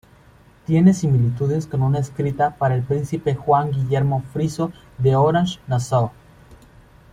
Tiene 0.65 0.95
similitudes 0.95 1.67
con 1.67 1.83
una 1.83 1.99
escrita 1.99 2.55
para 2.55 2.73
el 2.73 2.81
príncipe 2.81 3.35
Juan 3.35 3.69
Guillermo 3.69 4.23
Friso 4.33 4.71
de 4.97 5.15
Orange-Nassau. 5.15 6.09